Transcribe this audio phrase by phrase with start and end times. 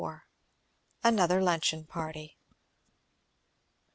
[1.03, 2.35] ANOTHER LUNCHEON PARTY.